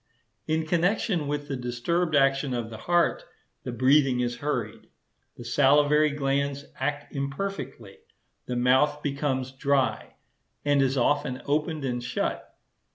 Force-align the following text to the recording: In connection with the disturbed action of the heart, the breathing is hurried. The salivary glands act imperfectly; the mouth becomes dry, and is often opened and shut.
In 0.47 0.65
connection 0.65 1.27
with 1.27 1.47
the 1.47 1.55
disturbed 1.55 2.15
action 2.15 2.55
of 2.55 2.71
the 2.71 2.77
heart, 2.89 3.23
the 3.61 3.71
breathing 3.71 4.19
is 4.19 4.37
hurried. 4.37 4.87
The 5.37 5.45
salivary 5.45 6.09
glands 6.09 6.65
act 6.79 7.13
imperfectly; 7.15 7.99
the 8.47 8.55
mouth 8.55 9.03
becomes 9.03 9.51
dry, 9.51 10.15
and 10.65 10.81
is 10.81 10.97
often 10.97 11.43
opened 11.45 11.85
and 11.85 12.03
shut. 12.03 12.57